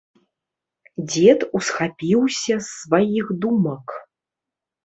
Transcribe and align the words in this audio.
Дзед 1.09 1.39
усхапіўся 1.59 2.53
з 2.57 2.67
сваіх 2.79 3.25
думак. 3.45 3.87